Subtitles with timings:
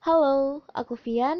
[0.00, 1.36] Halo, aku Vian.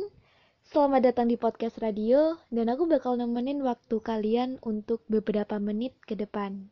[0.69, 6.13] Selamat datang di podcast radio dan aku bakal nemenin waktu kalian untuk beberapa menit ke
[6.13, 6.69] depan.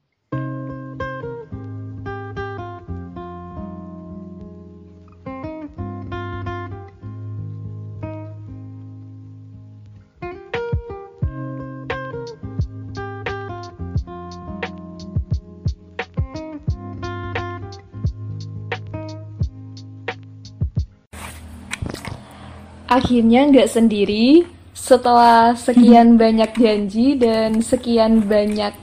[22.99, 24.43] Akhirnya nggak sendiri
[24.75, 28.75] setelah sekian banyak janji dan sekian banyak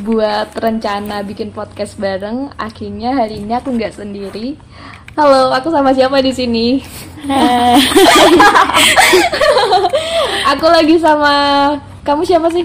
[0.00, 2.48] buat rencana bikin podcast bareng.
[2.56, 4.56] Akhirnya hari ini aku nggak sendiri.
[5.20, 6.80] Halo, aku sama siapa di sini?
[10.56, 11.32] aku lagi sama
[12.08, 12.64] kamu siapa sih?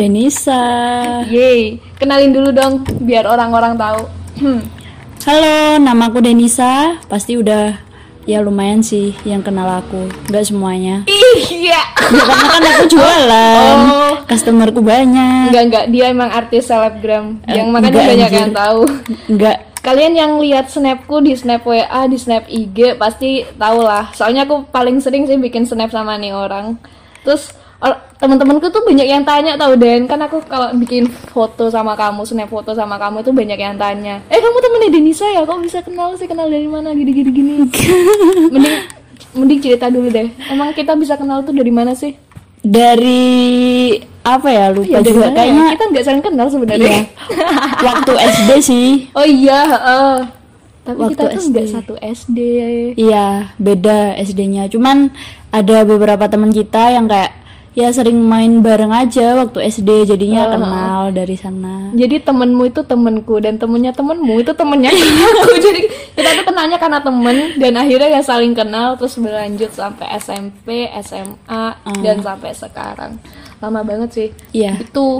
[0.00, 0.64] Denisa.
[1.28, 4.00] Yeay, kenalin dulu dong biar orang-orang tahu.
[4.40, 4.64] Hmm.
[5.28, 6.96] Halo, nama aku Denisa.
[7.04, 7.83] Pasti udah
[8.24, 10.08] ya lumayan sih yang kenal aku.
[10.28, 11.04] Enggak semuanya.
[11.08, 11.80] Iya.
[12.04, 13.76] Ya karena kan aku jualan.
[13.86, 14.14] Oh.
[14.24, 15.48] Customerku banyak.
[15.48, 18.40] Enggak enggak, dia emang artis selebgram Eh, yang makanya enggak, banyak anjir.
[18.40, 18.80] yang tahu.
[19.28, 19.56] Enggak.
[19.80, 24.08] Kalian yang lihat snapku di snap WA, di snap IG pasti tahu lah.
[24.12, 26.80] Soalnya aku paling sering sih bikin snap sama nih orang.
[27.20, 27.52] Terus
[28.16, 32.48] teman-temanku tuh banyak yang tanya tahu Dan kan aku kalau bikin foto sama kamu, snap
[32.48, 34.24] foto sama kamu itu banyak yang tanya.
[34.32, 35.44] Eh kamu temennya Denisa ya?
[35.44, 36.24] Kok bisa kenal sih?
[36.24, 36.96] Kenal dari mana?
[36.96, 37.52] Gini-gini gini.
[38.54, 38.76] mending
[39.36, 40.32] mending cerita dulu deh.
[40.48, 42.16] Emang kita bisa kenal tuh dari mana sih?
[42.64, 43.20] Dari
[44.24, 45.36] apa ya lupa juga mana ya?
[45.36, 46.88] kayaknya kita nggak saling kenal sebenarnya.
[46.88, 47.02] Iya.
[47.92, 48.88] waktu SD sih.
[49.12, 50.14] Oh iya, heeh.
[50.84, 51.48] Tapi Waktu kita tuh SD.
[51.52, 52.38] nggak satu SD.
[52.96, 54.68] Iya, beda SD-nya.
[54.72, 55.12] Cuman
[55.52, 57.43] ada beberapa teman kita yang kayak
[57.74, 60.50] ya sering main bareng aja waktu SD jadinya Oh.
[60.54, 61.90] kenal dari sana.
[61.90, 65.52] Jadi temenmu itu temenku dan temennya temenmu itu temennya aku.
[65.66, 65.82] Jadi
[66.14, 71.64] kita tuh kenalnya karena temen dan akhirnya ya saling kenal terus berlanjut sampai SMP, SMA
[71.98, 73.18] dan sampai sekarang.
[73.58, 74.28] Lama banget sih.
[74.54, 74.78] Iya.
[74.78, 75.18] Itu.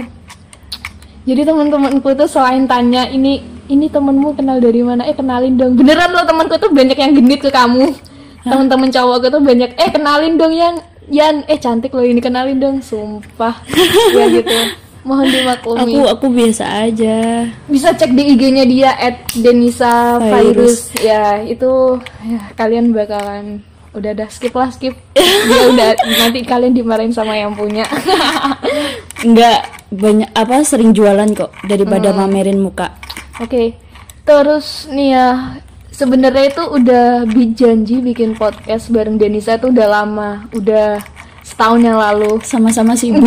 [1.25, 5.03] Jadi teman-temanku tuh selain tanya ini ini temenmu kenal dari mana?
[5.03, 5.73] Eh kenalin dong.
[5.73, 7.91] Beneran loh temanku tuh banyak yang genit ke kamu.
[8.45, 10.77] Teman-teman cowokku tuh banyak eh kenalin dong Yan.
[11.07, 12.77] Yan, eh cantik loh ini kenalin dong.
[12.79, 13.61] Sumpah.
[14.17, 14.51] ya gitu.
[15.01, 17.45] Mohon dimaklumi Aku aku biasa aja.
[17.67, 23.61] bisa cek di IG-nya dia at Denisa Virus ya itu ya, kalian bakalan
[23.93, 27.85] udah dah skip lah skip dia udah nanti kalian dimarahin sama yang punya
[29.21, 32.25] Enggak banyak apa sering jualan kok daripada Hmm.
[32.25, 32.89] mamerin muka.
[33.37, 33.77] oke
[34.21, 35.27] terus nih ya
[35.95, 37.23] sebenarnya itu udah
[37.55, 40.99] janji bikin podcast bareng Denisa itu udah lama udah
[41.45, 42.43] setahun yang lalu.
[42.43, 43.23] Sama-sama sibuk.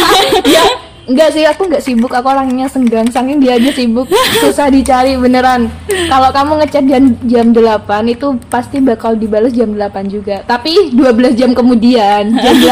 [0.54, 0.64] ya
[1.06, 2.10] enggak sih aku enggak sibuk.
[2.10, 4.10] Aku orangnya senggang saking dia aja sibuk.
[4.42, 5.70] Susah dicari beneran.
[5.86, 10.42] Kalau kamu ngechat jam jam 8 itu pasti bakal dibalas jam 8 juga.
[10.42, 12.56] Tapi 12 jam kemudian jam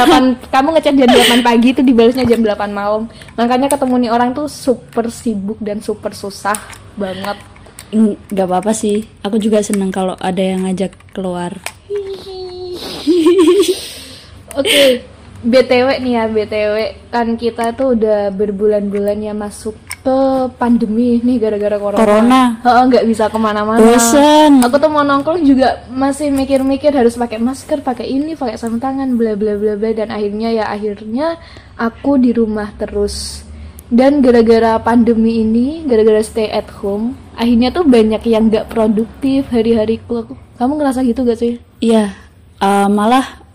[0.50, 3.06] 8 kamu ngechat jam 8 pagi itu dibalasnya jam 8 malam.
[3.38, 6.58] Makanya ketemu nih orang tuh super sibuk dan super susah
[6.98, 7.38] banget
[7.92, 9.08] Enggak apa-apa sih.
[9.24, 11.56] Aku juga seneng kalau ada yang ngajak keluar.
[14.58, 15.06] Oke,
[15.46, 16.74] BTW nih ya, BTW
[17.14, 20.18] kan kita tuh udah berbulan-bulan ya masuk ke
[20.56, 22.00] pandemi nih gara-gara corona.
[22.00, 22.42] Corona.
[22.64, 23.82] Heeh, nggak bisa ke mana-mana.
[23.82, 24.62] Bosen.
[24.62, 29.14] Aku tuh mau nongkrong juga masih mikir-mikir harus pakai masker, pakai ini, pakai sarung tangan,
[29.14, 31.38] bla bla bla bla dan akhirnya ya akhirnya
[31.78, 33.47] aku di rumah terus.
[33.88, 40.28] Dan gara-gara pandemi ini, gara-gara stay at home, akhirnya tuh banyak yang nggak produktif hari-hariku.
[40.60, 41.56] Kamu ngerasa gitu gak sih?
[41.80, 42.12] Iya.
[42.58, 43.48] eh, malah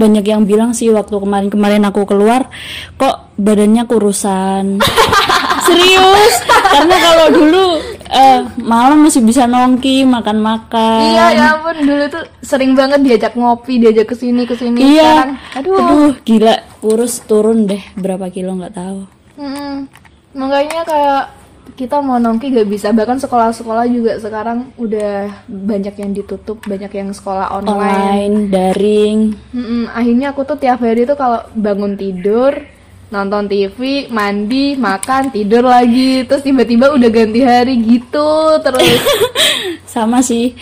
[0.00, 2.48] banyak yang bilang sih waktu kemarin-kemarin aku keluar
[2.96, 4.80] kok badannya kurusan.
[5.66, 6.34] Serius?
[6.48, 7.64] Karena kalau dulu
[8.08, 11.02] eh, malam masih bisa nongki, makan-makan.
[11.04, 14.80] Iya ya ampun dulu tuh sering banget diajak ngopi, diajak ke sini ke sini.
[14.80, 15.04] Iya.
[15.04, 15.76] Sekarang, aduh.
[15.76, 19.19] Aduh, gila, kurus turun deh berapa kilo nggak tahu.
[19.40, 19.88] Mm-mm.
[20.36, 21.24] Makanya kayak
[21.74, 22.92] kita mau nongki gak bisa.
[22.92, 27.72] Bahkan sekolah-sekolah juga sekarang udah banyak yang ditutup, banyak yang sekolah online.
[27.80, 29.18] Online, daring.
[29.56, 29.82] Mm-mm.
[29.88, 32.52] Akhirnya aku tuh tiap hari tuh kalau bangun tidur,
[33.08, 39.00] nonton TV, mandi, makan, tidur lagi, terus tiba-tiba udah ganti hari gitu terus.
[39.94, 40.52] Sama sih.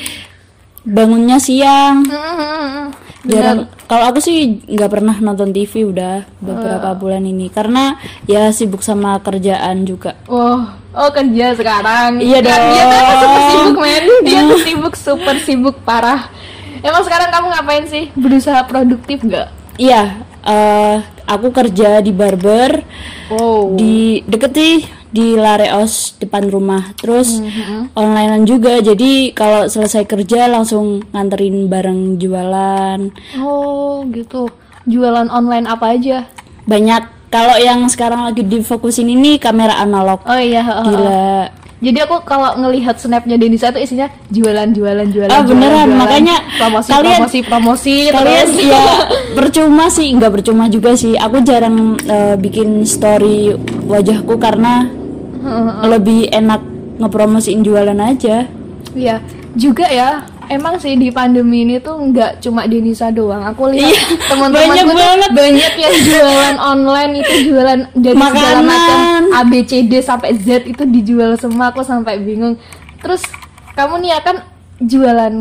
[0.87, 2.07] Bangunnya siang.
[2.07, 2.95] Mm-mm.
[3.27, 3.78] Jarang.
[3.88, 7.96] Kalau aku sih nggak pernah nonton TV udah beberapa bulan ini karena
[8.29, 10.12] ya sibuk sama kerjaan juga.
[10.29, 10.61] Oh,
[10.93, 12.20] oh kerja sekarang.
[12.20, 12.93] Iya Kan Dia dong.
[12.93, 14.05] tuh super sibuk men.
[14.23, 16.29] Dia tuh sibuk super sibuk parah.
[16.79, 18.05] Emang sekarang kamu ngapain sih?
[18.12, 19.49] Berusaha produktif nggak?
[19.81, 22.85] Iya, eh aku kerja di barber
[23.29, 23.73] Wow.
[23.73, 24.76] di deket sih
[25.09, 26.93] di Lareos depan rumah.
[26.95, 27.81] Terus Mm-hmm.
[27.93, 28.79] onlinean juga.
[28.79, 33.01] Jadi kalau selesai kerja langsung nganterin barang jualan.
[33.37, 34.49] Oh, gitu.
[34.85, 36.25] Jualan online apa aja?
[36.65, 37.03] Banyak.
[37.29, 40.25] Kalau yang sekarang lagi difokusin ini kamera analog.
[40.25, 40.85] Oh iya, heeh.
[40.87, 41.29] Gila.
[41.79, 45.31] Jadi aku kalau ngelihat snapnya Denisa itu isinya jualan, jualan, jualan.
[45.31, 45.87] Ah, beneran.
[45.87, 45.95] jualan.
[45.95, 47.97] Makanya promosi, kalian- promosi, promosi.
[48.11, 48.67] Kalian terus.
[48.67, 48.85] ya
[49.39, 51.15] percuma sih, nggak percuma juga sih.
[51.15, 53.55] Aku jarang eh, bikin story
[53.87, 54.91] wajahku karena
[55.87, 56.61] lebih enak
[56.99, 58.46] ngepromosiin jualan aja.
[58.94, 59.23] Iya,
[59.55, 60.26] juga ya.
[60.49, 63.44] Emang sih di pandemi ini tuh nggak cuma Denisa doang.
[63.52, 64.00] Aku lihat Iya,
[64.32, 65.31] teman-teman banyak tuh banget.
[65.37, 68.99] banyak yang jualan online itu jualan dari segala macam
[69.29, 71.69] A B C D sampai Z itu dijual semua.
[71.69, 72.56] Aku sampai bingung.
[73.05, 73.20] Terus
[73.76, 74.37] kamu nih akan
[74.81, 75.35] jualan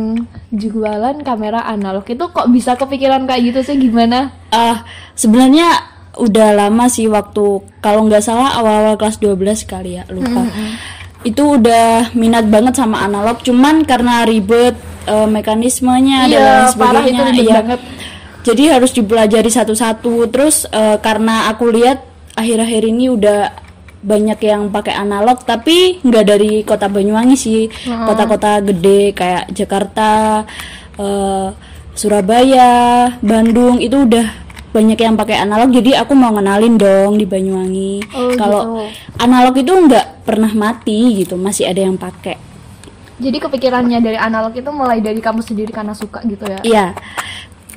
[0.51, 4.35] jualan kamera analog itu kok bisa kepikiran kayak gitu sih gimana?
[4.51, 4.83] Ah,
[5.15, 5.71] sebenarnya
[6.17, 10.45] udah lama sih waktu kalau nggak salah awal-awal kelas 12 kali ya, lupa.
[11.21, 17.03] Itu udah minat banget sama analog, cuman karena ribet eh, mekanismenya dan Iya, lain parah
[17.05, 17.31] sebagainya.
[17.33, 17.55] itu iya.
[17.61, 17.79] banget.
[18.47, 20.13] Jadi harus dipelajari satu-satu.
[20.31, 21.99] Terus eh, karena aku lihat
[22.37, 23.39] akhir-akhir ini udah
[23.97, 30.45] banyak yang pakai analog tapi nggak dari kota Banyuwangi sih kota-kota gede kayak Jakarta
[31.01, 31.49] eh,
[31.97, 32.69] Surabaya
[33.25, 38.35] Bandung itu udah banyak yang pakai analog jadi aku mau ngenalin dong di Banyuwangi Oh,
[38.35, 38.83] kalau gitu.
[39.17, 42.35] analog itu nggak pernah mati gitu masih ada yang pakai
[43.17, 46.59] Jadi kepikirannya dari analog itu mulai dari kamu sendiri karena suka gitu ya?
[46.61, 46.85] Iya.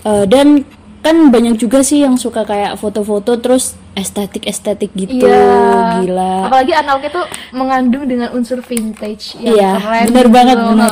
[0.02, 0.68] Eh, dan
[1.00, 5.24] kan banyak juga sih yang suka kayak foto-foto terus estetik-estetik gitu.
[5.24, 6.04] Iya.
[6.04, 6.34] Gila.
[6.44, 7.20] Apalagi analog itu
[7.52, 10.04] mengandung dengan unsur vintage yang Iya, keren.
[10.06, 10.36] bener gitu.
[10.36, 10.90] banget, bener.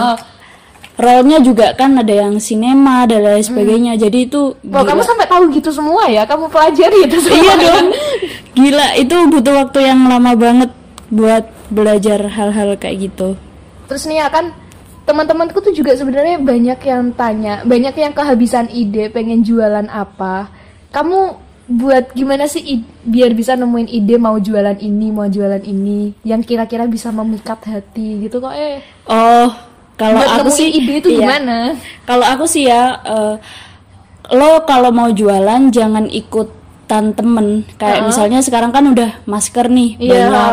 [0.99, 1.07] Heeh.
[1.07, 3.95] Rollnya juga kan ada yang sinema dan lain sebagainya.
[3.95, 4.91] Jadi itu Wah, gila.
[4.91, 6.27] kamu sampai tahu gitu semua ya?
[6.27, 7.39] Kamu pelajari itu semua.
[7.39, 7.87] Iya dong.
[8.59, 10.71] Gila, itu butuh waktu yang lama banget
[11.09, 13.39] buat belajar hal-hal kayak gitu.
[13.87, 14.51] Terus nih ya kan
[15.09, 20.53] teman-temanku tuh juga sebenarnya banyak yang tanya, banyak yang kehabisan ide pengen jualan apa.
[20.93, 26.41] Kamu buat gimana sih biar bisa nemuin ide mau jualan ini, mau jualan ini yang
[26.41, 28.81] kira-kira bisa memikat hati gitu kok eh.
[29.09, 29.49] Oh,
[29.99, 31.27] kalau aku sih ide itu iya.
[31.27, 31.75] gimana?
[32.07, 33.35] Kalau aku sih ya, eh,
[34.31, 37.67] lo kalau mau jualan jangan ikutan temen.
[37.77, 40.15] Kayak misalnya sekarang kan udah masker nih Iya.
[40.31, 40.53] banyak.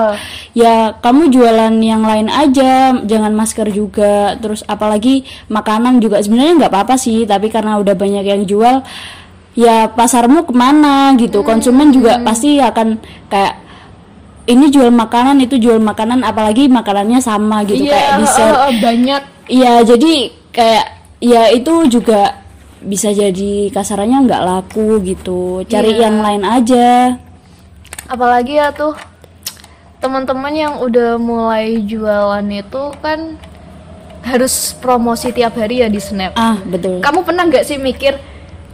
[0.57, 4.33] Ya kamu jualan yang lain aja, jangan masker juga.
[4.41, 8.81] Terus apalagi makanan juga sebenarnya nggak apa-apa sih, tapi karena udah banyak yang jual,
[9.53, 11.45] ya pasarmu ke mana gitu.
[11.45, 12.97] Konsumen juga pasti akan
[13.29, 13.65] kayak
[14.45, 19.21] ini jual makanan itu jual makanan apalagi makanannya sama gitu kayak dessert eh, eh, banyak
[19.45, 20.13] Iya, jadi
[20.49, 20.85] kayak
[21.19, 22.41] ya itu juga
[22.79, 25.61] bisa jadi kasarannya nggak laku gitu.
[25.63, 26.01] Cari Iya.
[26.03, 26.87] yang lain aja.
[28.05, 28.93] apalagi ya tuh
[29.97, 33.33] teman-teman yang udah mulai jualan itu kan
[34.21, 36.33] harus promosi tiap hari ya di Snap.
[36.35, 37.01] Ah, betul.
[37.01, 38.13] Kamu pernah nggak sih mikir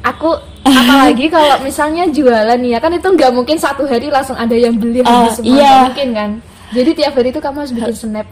[0.02, 0.36] aku
[0.68, 5.00] apalagi kalau misalnya jualan ya kan itu nggak mungkin satu hari langsung ada yang beli
[5.02, 5.88] Ah, habis semua iya.
[5.88, 6.30] mungkin kan.
[6.72, 8.28] Jadi tiap hari itu kamu harus bikin Snap.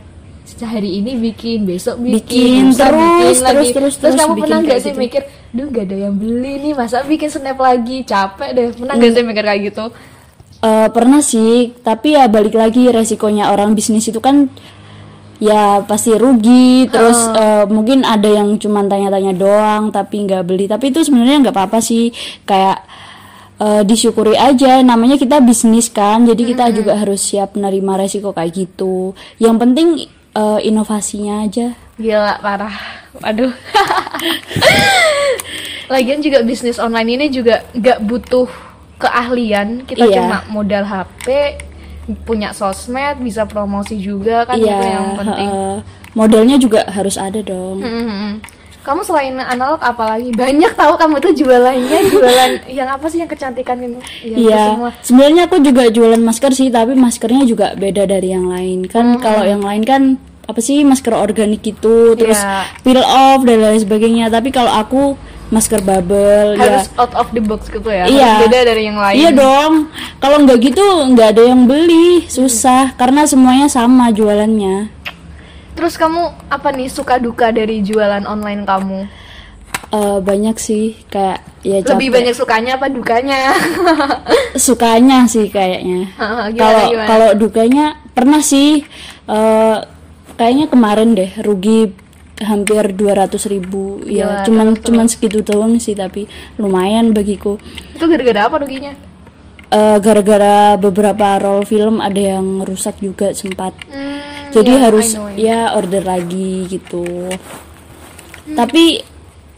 [0.57, 3.53] Sehari ini bikin, besok bikin, Bikin, terus, bikin terus, lagi.
[3.53, 5.01] terus, terus terus kamu bikin pernah nggak sih gitu.
[5.01, 5.21] mikir,
[5.53, 8.67] duh nggak ada yang beli nih, masa bikin snap lagi, capek deh.
[8.73, 9.85] Pernah nggak sih mikir kayak gitu?
[10.59, 14.51] Eh, pernah sih, tapi ya balik lagi resikonya orang bisnis itu kan
[15.39, 16.83] ya pasti rugi.
[16.91, 20.67] Terus eh, mungkin ada yang cuma tanya-tanya doang tapi nggak beli.
[20.67, 22.11] Tapi itu sebenarnya nggak apa-apa sih.
[22.43, 22.83] Kayak
[23.63, 24.83] eh, disyukuri aja.
[24.83, 29.15] Namanya kita bisnis kan, jadi kita juga harus siap menerima resiko kayak gitu.
[29.39, 29.87] Yang penting
[30.31, 31.75] eh, inovasinya aja.
[31.95, 32.75] Gila parah.
[33.17, 33.49] Waduh.
[35.89, 38.47] Lagian juga bisnis online ini juga nggak butuh
[38.97, 39.83] keahlian.
[39.83, 40.15] Kita Iya.
[40.21, 41.57] cuma modal HP,
[42.23, 45.49] punya sosmed, bisa promosi juga kan itu yang penting.
[45.49, 45.77] heeh.
[46.09, 47.79] modalnya juga harus ada dong.
[47.81, 48.41] Hmm.
[48.89, 53.77] Kamu selain analog apalagi banyak tahu kamu tuh jualannya jualan yang apa sih yang kecantikan
[53.77, 54.01] itu?
[54.25, 54.89] Itu Iya, semua.
[55.05, 58.89] sebenarnya aku juga jualan masker sih, tapi maskernya juga beda dari yang lain.
[58.89, 60.01] Kan kalau yang lain kan
[60.49, 62.65] apa sih masker organik gitu, terus Iya.
[62.81, 64.33] peel off dan lain sebagainya.
[64.33, 65.13] Tapi kalau aku
[65.49, 66.97] masker bubble Harus ya.
[66.97, 68.09] out of the box gitu ya.
[68.09, 68.25] Iya.
[68.25, 69.15] Harus beda dari yang lain.
[69.17, 69.73] Iya dong.
[70.17, 74.89] Kalau nggak gitu nggak ada yang beli, susah karena semuanya sama jualannya.
[75.79, 78.99] Terus kamu apa nih suka duka dari jualan online kamu?
[79.89, 82.15] Eh, banyak sih kayak ya Lebih capek.
[82.19, 83.55] banyak sukanya apa dukanya?
[84.67, 86.11] sukanya sih kayaknya.
[86.59, 87.07] Kalau gimana?
[87.07, 88.83] kalau dukanya pernah sih
[89.31, 89.77] eh,
[90.35, 91.95] kayaknya kemarin deh rugi
[92.43, 96.23] hampir 200 ribu Gila, ya cuman cuman segitu doang sih tapi
[96.55, 97.59] lumayan bagiku
[97.91, 98.95] itu gara-gara apa ruginya?
[99.69, 103.73] Eh, gara-gara beberapa role film ada yang rusak juga sempat.
[103.89, 105.07] Hmm, jadi ya, harus
[105.37, 107.29] ya order lagi gitu.
[108.49, 109.05] Tapi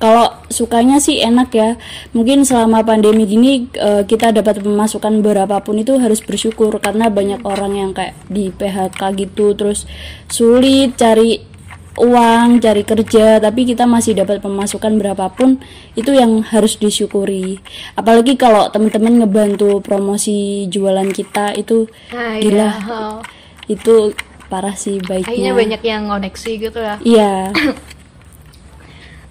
[0.02, 1.78] kalau sukanya sih enak ya.
[2.18, 7.78] Mungkin selama pandemi gini eh, kita dapat pemasukan berapapun itu harus bersyukur karena banyak orang
[7.78, 9.86] yang kayak di PHK gitu terus
[10.26, 11.51] sulit cari
[11.92, 15.60] uang cari kerja tapi kita masih dapat pemasukan berapapun
[15.94, 17.60] itu yang harus disyukuri
[17.94, 22.70] apalagi kalau teman-teman ngebantu promosi jualan kita itu Nah, gila iya.
[22.88, 23.20] Oh.
[23.68, 24.16] itu
[24.48, 26.96] parah sih baiknya banyak yang koneksi gitu ya.
[27.04, 27.34] iya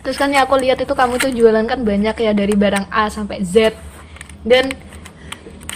[0.01, 3.13] Terus kan ya aku lihat itu kamu tuh jualan kan banyak ya dari barang A
[3.13, 3.77] sampai Z.
[4.41, 4.73] Dan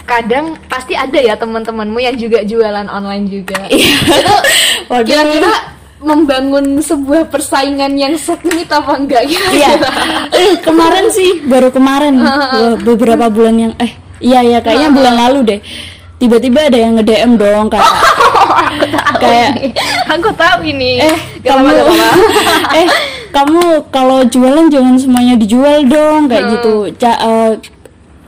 [0.05, 3.69] kadang pasti ada ya teman-temanmu yang juga jualan online juga.
[3.69, 3.85] itu
[4.89, 5.05] Waduh.
[5.05, 5.53] kira-kira
[6.05, 9.41] membangun sebuah persaingan yang sengit apa enggak Iya.
[9.75, 9.89] kira-kira?
[10.31, 15.39] Eh, kemarin sih baru kemarin be- beberapa bulan yang eh iya ya kayaknya bulan lalu
[15.43, 15.59] deh.
[16.15, 17.83] Tiba-tiba ada yang nge-DM dong kayak
[19.21, 19.51] kayak
[20.07, 21.01] aku tahu ini.
[21.01, 21.69] eh kamu
[22.79, 22.87] eh
[23.29, 26.73] kamu kalau jualan jangan semuanya dijual dong kayak gitu.
[26.95, 27.51] Ca- eh,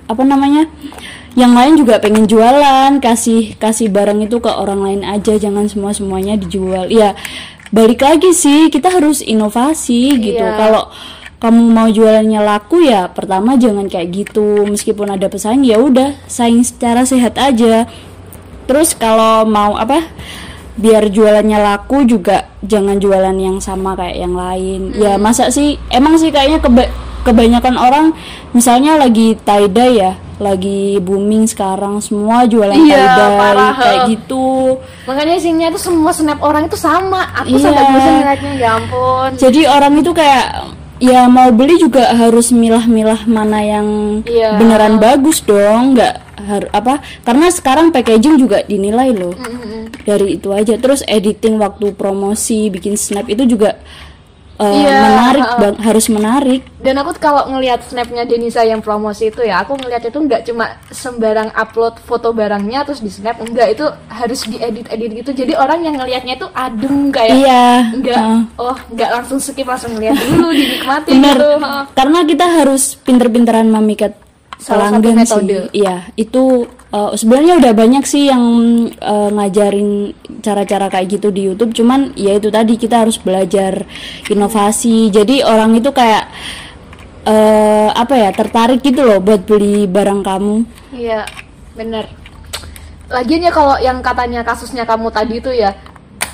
[0.03, 0.67] apa namanya?
[1.31, 5.93] Yang lain juga pengen jualan, kasih kasih barang itu ke orang lain aja, jangan semua
[5.93, 6.89] semuanya dijual.
[6.89, 7.13] Ya
[7.69, 10.43] balik lagi sih kita harus inovasi gitu.
[10.43, 10.55] Iya.
[10.55, 10.89] Kalau
[11.37, 16.65] kamu mau jualannya laku ya pertama jangan kayak gitu meskipun ada pesaing ya udah saing
[16.65, 17.85] secara sehat aja
[18.65, 20.01] terus kalau mau apa
[20.81, 26.17] biar jualannya laku juga jangan jualan yang sama kayak yang lain ya masa sih emang
[26.17, 26.89] sih kayaknya keba-
[27.21, 28.05] kebanyakan orang
[28.57, 35.33] misalnya lagi tie dye ya lagi booming sekarang semua jualan Iya, tie kayak gitu Makanya
[35.35, 37.25] isinya itu semua snap orang itu sama.
[37.35, 37.63] Aku Iya.
[37.63, 39.29] sampai bosan ngeliatnya ya ampun.
[39.35, 40.45] jadi orang itu kayak
[40.97, 43.87] ya mau beli juga harus milah-milah mana yang
[44.23, 44.57] Iya.
[44.57, 49.89] beneran bagus dong nggak har- apa karena sekarang packaging juga dinilai loh Mm-mm.
[50.01, 53.77] dari itu aja terus editing waktu promosi bikin snap itu juga
[54.57, 59.41] eh, Iya, menarik bang harus menarik Dan aku kalau ngelihat snapnya Denisa yang promosi itu
[59.43, 63.85] ya, aku ngelihat itu nggak cuma sembarang upload foto barangnya terus di snap, enggak itu
[64.07, 65.31] harus diedit-edit gitu.
[65.33, 68.41] Jadi orang yang ngelihatnya itu adem kayak iya enggak, Heeh.
[68.61, 71.49] oh nggak langsung skip langsung ngeliat dulu dinikmati bener gitu.
[71.97, 74.13] Karena kita harus pinter-pinteran memikat
[74.57, 75.69] Salah satu metode.
[75.69, 78.45] sih iya itu eh, sebenarnya udah banyak sih yang
[78.89, 83.85] eh, ngajarin cara-cara kayak gitu di YouTube cuman ya itu tadi kita harus belajar
[84.27, 86.25] inovasi jadi orang itu kayak
[87.27, 90.55] eh, apa ya tertarik gitu loh buat beli barang kamu
[90.97, 91.27] Iya,
[91.75, 92.09] bener.
[93.07, 95.75] Lagian ya kalau yang katanya kasusnya kamu tadi itu ya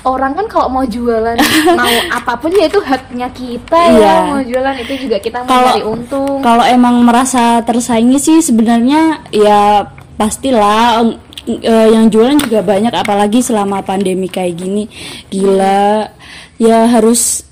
[0.04, 1.36] orang kan kalau mau jualan
[1.80, 4.14] mau apa pun ya itu haknya kita ya Iya.
[4.28, 6.40] mau jualan itu juga kita mau cari untung.
[6.40, 11.02] Kalau emang merasa tersaingi sih sebenarnya ya pastilah
[11.48, 14.84] eh, yang jualan juga banyak apalagi selama pandemi kayak gini.
[15.28, 16.08] Gila.
[16.56, 17.42] Ya harus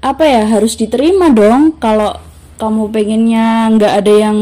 [0.00, 0.48] apa ya?
[0.48, 2.16] Harus diterima dong kalau
[2.58, 4.38] kamu pengennya nggak ada yang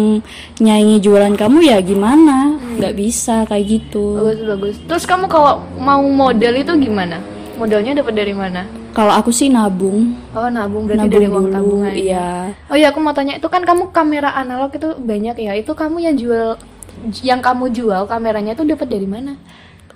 [0.56, 2.56] nyanyi jualan kamu ya gimana?
[2.76, 4.16] nggak bisa kayak gitu.
[4.16, 4.76] Bagus bagus.
[4.88, 7.20] Terus kamu kalau mau model itu gimana?
[7.56, 8.68] Modelnya dapat dari mana?
[8.92, 11.92] Kalau aku sih nabung, Oh nabung berarti nabung dari uang tabungan.
[11.96, 12.28] iya.
[12.68, 15.52] Oh iya aku mau tanya itu kan kamu kamera analog itu banyak ya.
[15.56, 16.60] Itu kamu yang jual
[17.20, 19.36] yang kamu jual kameranya itu dapat dari mana?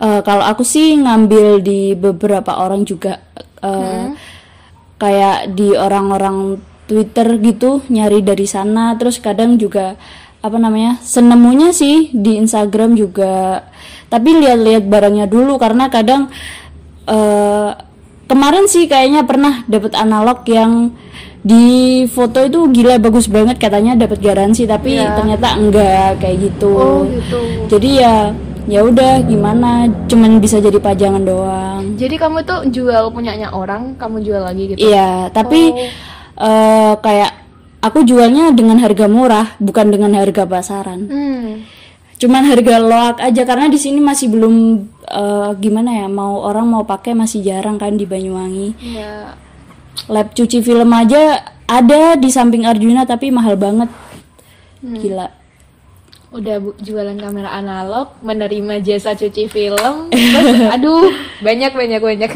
[0.00, 3.20] Eh, kalau aku sih ngambil di beberapa orang juga
[3.60, 4.16] eh,
[4.96, 9.94] kayak di orang-orang Twitter gitu nyari dari sana terus kadang juga
[10.40, 13.62] apa namanya senemunya sih di Instagram juga
[14.10, 16.32] tapi lihat-lihat barangnya dulu karena kadang
[17.10, 17.70] eh,
[18.24, 20.94] kemarin sih kayaknya pernah dapat analog yang
[21.40, 21.64] di
[22.06, 25.16] foto itu gila bagus banget katanya dapat garansi tapi Iya.
[25.16, 27.38] ternyata enggak kayak gitu Oh gitu.
[27.66, 28.14] jadi ya
[28.68, 29.70] ya udah gimana
[30.06, 34.78] cuman bisa jadi pajangan doang Jadi kamu tuh jual punyanya orang, kamu jual lagi gitu.
[34.84, 35.72] iya tapi
[36.36, 37.32] eh, kayak
[37.80, 41.64] aku jualnya dengan harga murah bukan dengan harga pasaran Hmm.
[42.20, 44.54] Cuman harga loak aja karena di sini masih belum
[45.08, 49.34] eh, gimana ya mau orang mau pakai masih jarang kan di Banyuwangi Ya.
[50.06, 53.88] lab cuci film aja ada di samping Arjuna tapi mahal banget
[54.84, 55.32] gila
[56.30, 60.14] Udah bu, jualan kamera analog, menerima jasa cuci film.
[60.14, 61.10] Terus, aduh,
[61.42, 62.30] banyak banyak banyak.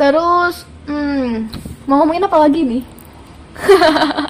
[0.00, 1.52] Terus, hmm,
[1.84, 2.82] mau ngomongin apa lagi nih?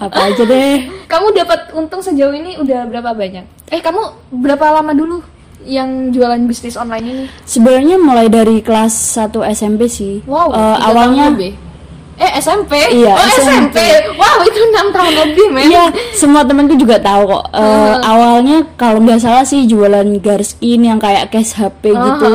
[0.02, 3.46] apa aja deh Kamu dapat untung sejauh ini udah berapa banyak?
[3.70, 4.02] Eh, kamu
[4.42, 5.22] berapa lama dulu
[5.62, 7.24] yang jualan bisnis online ini?
[7.42, 11.26] sebenarnya mulai dari kelas 1 SMP sih Wow, tiga awalnya.
[12.16, 12.72] Eh SMP?
[12.90, 13.76] Iya, oh, SMP.
[13.76, 13.78] SMP.
[14.16, 17.44] Wow, itu enam tahun lebih men Iya, semua temanku juga tahu kok.
[17.52, 22.32] Eh, awalnya kalau nggak salah sih jualan garskin yang kayak case HP gitu.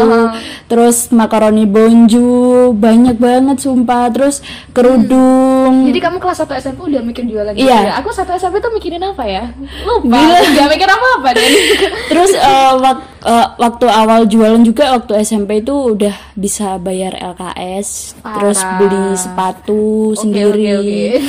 [0.68, 2.30] Terus makaroni bonju,
[2.72, 4.06] banyak banget sumpah.
[4.10, 5.88] Terus kerudung.
[5.88, 7.80] jadi kamu kelas 1 SMP udah mikir jualan gitu Iya.
[7.82, 7.94] ya?
[7.98, 9.50] Aku 1 SMP tuh mikirin apa ya?
[9.82, 10.20] Lupa.
[10.58, 11.50] Gak mikir apa-apa deh.
[12.12, 18.18] Terus eh, wak- eh, waktu awal jualan juga waktu SMP itu udah bisa bayar LKS,
[18.20, 18.78] terus Parah.
[18.78, 19.71] beli sepatu
[20.18, 20.84] sendiri, oke.
[20.84, 21.22] beli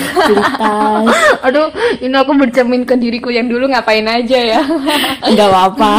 [0.58, 1.06] tas.
[1.46, 1.68] Aduh,
[2.00, 4.62] ini aku bercermin ke diriku yang dulu ngapain aja ya.
[5.28, 5.94] Enggak apa-apa.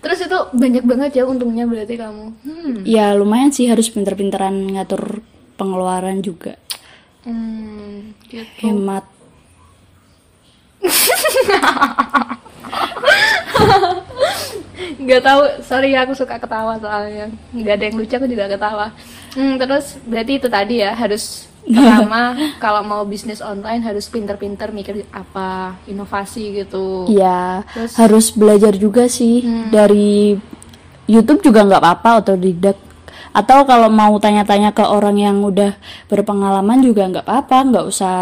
[0.00, 2.26] Terus itu banyak banget ya untungnya berarti kamu.
[2.40, 2.80] Hmm.
[2.88, 5.20] Ya lumayan sih harus pinter-pinteran ngatur
[5.60, 6.56] pengeluaran juga.
[7.24, 8.48] Hmm, gitu.
[8.64, 9.04] Hemat.
[15.00, 17.28] Nggak tahu, sorry aku suka ketawa soalnya.
[17.52, 18.86] Nggak ada yang lucu aku juga ketawa.
[19.36, 22.34] Hmm, terus berarti itu tadi ya harus pertama
[22.64, 27.06] kalau mau bisnis online harus pinter-pinter mikir apa inovasi gitu.
[27.12, 30.34] Iya, Terus- harus belajar juga sih dari
[31.06, 32.78] YouTube juga nggak apa-apa otodidak.
[33.30, 35.78] Atau kalau mau tanya-tanya ke orang yang udah
[36.10, 38.18] berpengalaman juga nggak apa-apa, nggak usah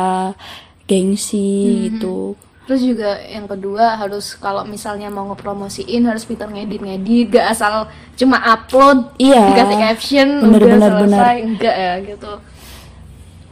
[0.89, 2.37] gengsi gitu.
[2.69, 8.37] Terus juga yang kedua harus kalau misalnya mau ngepromosiin harus pinter ngedit-ngedit, gak asal cuma
[8.45, 9.57] upload, Iya.
[9.57, 12.33] dikasih caption, Bener, udah bener, selesai, enggak ya gitu.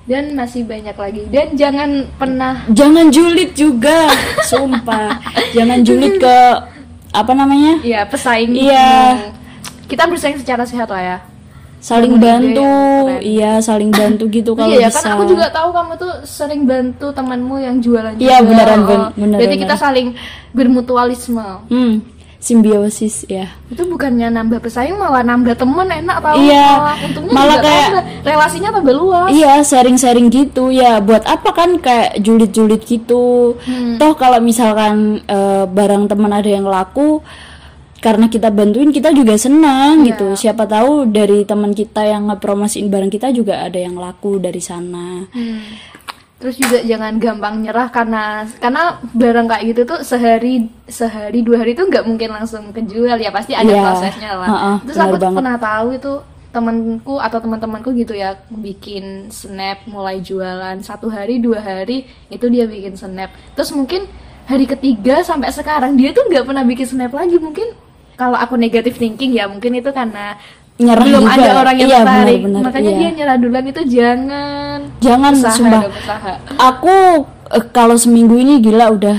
[0.05, 1.23] Dan masih banyak lagi.
[1.33, 4.07] Dan jangan pernah Jangan julid juga,
[4.45, 5.17] sumpah.
[5.57, 6.37] Jangan julid ke
[7.11, 7.81] apa namanya?
[7.81, 8.53] ya pesaing.
[8.53, 9.33] Iya.
[9.89, 11.19] Kita bersaing secara sehat lah ya.
[11.79, 13.21] Saling ide bantu, yang keren.
[13.23, 14.99] iya saling bantu gitu kalau iya, bisa.
[14.99, 18.49] kan aku juga tahu kamu tuh sering bantu temanmu yang jualan Iya, juga.
[18.49, 19.63] beneran, Oh, ben- Berarti bener.
[19.63, 20.09] kita saling
[20.51, 21.47] bermutualisme.
[21.67, 22.03] Hmm,
[22.39, 23.51] simbiosis ya.
[23.67, 28.05] itu bukannya nambah pesaing malah nambah temen enak tau Iya, malah untungnya malah kayak- tambah.
[28.25, 30.99] relasinya tambah luas Iya, sharing-sharing gitu ya.
[30.99, 33.55] Buat apa kan kayak julid-julid gitu.
[33.61, 33.97] Hmm.
[33.97, 37.19] Toh kalau misalkan eh, barang teman ada yang laku
[37.99, 40.13] karena kita bantuin kita juga senang Iya.
[40.13, 40.29] gitu.
[40.37, 45.25] Siapa tahu dari teman kita yang ngepromosiin barang kita juga ada yang laku dari sana.
[45.29, 45.65] Hmm.
[46.37, 48.23] terus juga jangan gampang nyerah karena
[48.55, 53.33] karena barang kayak gitu tuh sehari sehari dua hari tuh nggak mungkin langsung kejual ya
[53.33, 55.39] pasti ada Iya, prosesnya lah ha-ha, terus benar aku tuh banget.
[55.41, 56.13] pernah tahu itu
[56.53, 62.65] temanku atau teman-temanku gitu ya bikin snap mulai jualan satu hari dua hari itu dia
[62.65, 64.05] bikin snap terus mungkin
[64.45, 67.73] hari ketiga sampai sekarang dia tuh nggak pernah bikin snap lagi mungkin
[68.17, 70.35] kalau aku negatif thinking ya mungkin itu karena
[70.77, 71.35] Nyerah belum juga.
[71.35, 72.99] ada orang yang Iya, tertarik benar-benar, makanya iya.
[72.99, 75.81] dia nyerah duluan itu jangan Jangan usaha sumpah.
[75.87, 76.97] usaha Aku
[77.51, 79.17] eh, kalau seminggu ini gila udah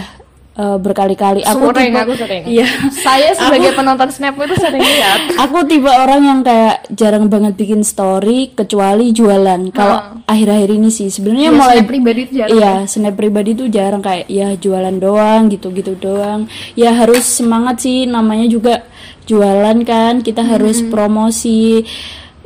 [0.57, 1.45] eh, berkali-kali.
[1.45, 2.67] Aku sering tipe- aku sering Iya.
[2.89, 7.81] saya sebagai penonton snap itu sering lihat Aku tipe orang yang kayak jarang banget bikin
[7.81, 9.61] story kecuali jualan.
[9.69, 13.67] Kalau akhir-akhir ini sih sebenarnya Ya, mulai snap pribadi itu jarang Iya, snap pribadi tuh
[13.69, 16.49] jarang kayak ya jualan doang gitu-gitu doang.
[16.73, 18.81] Ya harus semangat sih namanya juga
[19.23, 20.19] jualan kan.
[20.19, 21.85] Kita harus promosi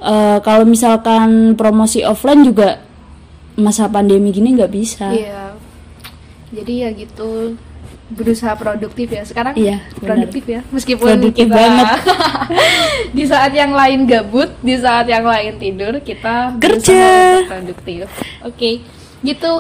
[0.02, 2.82] Eh, kalau misalkan promosi offline juga
[3.54, 5.14] masa pandemi gini nggak bisa.
[5.14, 5.54] Iya.
[6.50, 7.54] Jadi ya gitu
[8.12, 9.24] berusaha produktif ya.
[9.24, 10.04] Sekarang Iya, benar.
[10.04, 10.62] produktif ya.
[10.70, 11.88] Meskipun Produktif kita banget.
[13.18, 17.42] di saat yang lain gabut, di saat yang lain tidur, kita Kerja.
[17.48, 18.06] produktif.
[18.44, 18.84] Oke.
[19.22, 19.52] Gitu.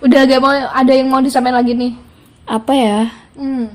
[0.00, 1.92] Udah gak mau ada yang mau disampaikan lagi nih.
[2.46, 3.00] Apa ya?
[3.34, 3.68] Hmm.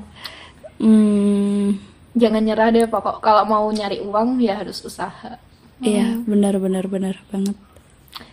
[0.75, 1.79] Hmm,
[2.11, 5.35] Jangan nyerah deh pokok kalau mau nyari uang ya harus usaha.
[5.79, 7.55] Iya, benar-benar benar banget.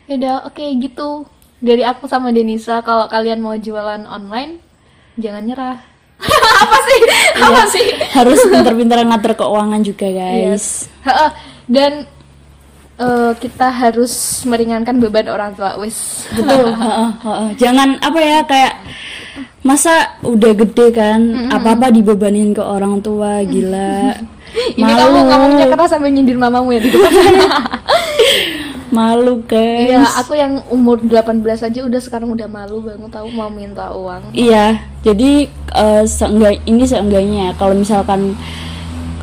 [0.06, 1.26] Yaudah, oke gitu.
[1.58, 4.58] Dari aku sama Denisa, kalau kalian mau jualan online,
[5.18, 5.78] jangan nyerah.
[6.62, 7.00] Apa sih?
[7.42, 7.86] Apa sih?
[8.14, 10.86] Harus pintar-pintar ngatur keuangan juga, guys.
[11.02, 11.34] Ha-ha.
[11.66, 12.06] Dan
[13.00, 16.28] eh, kita harus meringankan beban orang tua, wis.
[16.30, 16.70] Betul.
[17.26, 17.48] heeh.
[17.58, 18.74] Jangan apa ya kayak
[19.62, 24.14] masa udah gede kan apa-apa dibebanin ke orang tua, gila.
[24.78, 27.12] Ini kamu ngomongnya keras sampai nyindir mamamu ya di depan.
[28.92, 29.88] Malu, guys.
[29.88, 34.36] Iya, aku yang umur 18 aja udah sekarang udah malu banget tahu mau minta uang.
[34.36, 38.36] Iya, jadi eh, seenggak ini seenggaknya kalau misalkan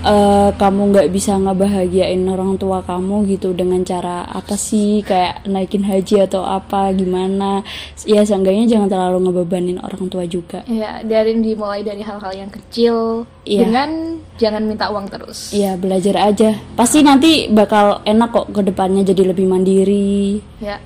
[0.04, 5.84] eh, kamu nggak bisa ngebahagiain orang tua kamu gitu dengan cara apa sih kayak naikin
[5.84, 7.64] haji atau apa gimana,
[8.08, 10.64] ya seenggaknya jangan terlalu ngebebanin orang tua juga.
[10.66, 13.66] Iya, dari dimulai dari hal-hal yang kecil Iya.
[13.66, 13.90] dengan
[14.38, 15.52] jangan minta uang terus.
[15.52, 20.40] Iya belajar aja, pasti nanti bakal enak kok ke depannya jadi lebih mandiri.
[20.64, 20.80] Ya.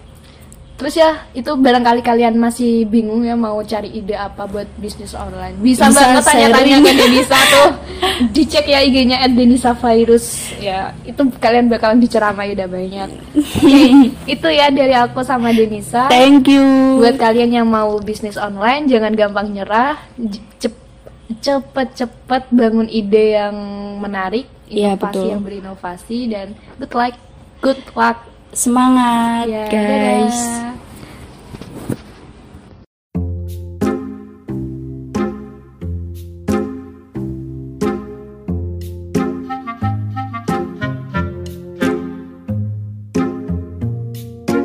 [0.73, 5.53] Terus ya itu barangkali kalian masih bingung ya mau cari ide apa buat bisnis online.
[5.61, 7.69] Bisa, Bisa banget tanya-tanya ke Denisa tuh.
[8.29, 10.25] Dicek ya IG-nya @denisa_virus
[10.57, 10.91] ya.
[11.01, 13.09] Itu kalian bakalan diceramai udah banyak.
[13.33, 13.83] Oke,
[14.25, 16.07] itu ya dari aku sama Denisa.
[16.07, 16.99] Thank you.
[16.99, 19.97] Buat kalian yang mau bisnis online jangan gampang nyerah.
[20.57, 20.81] Cep-
[21.33, 23.55] cepet-cepet bangun ide yang
[23.97, 25.25] menarik, Iya, inovasi betul.
[25.29, 27.15] yang berinovasi dan good luck.
[27.59, 28.17] Good luck.
[28.53, 30.37] Semangat Ya, guys.
[30.37, 30.75] dadah.